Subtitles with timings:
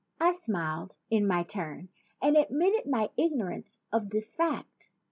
[0.19, 1.89] I smiled in my turn
[2.23, 4.89] and admitted my igno rance of this fact.